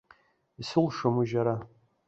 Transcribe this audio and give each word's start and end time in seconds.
Исылшом 0.61 1.15
ужьара. 1.21 1.55